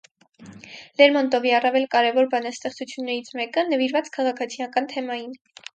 [1.01, 5.43] Լերմոնտովի առավել կարևոր բանաստեղծություններից մեկը՝ նվիրված քաղաքացիական թեմային։